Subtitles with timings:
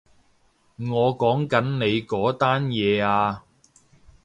[0.77, 3.43] 我講緊你嗰單嘢啊